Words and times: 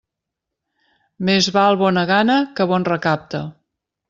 Més 1.29 1.49
val 1.57 1.77
bona 1.83 2.07
gana 2.13 2.39
que 2.59 2.69
bon 2.73 2.89
recapte. 2.93 3.45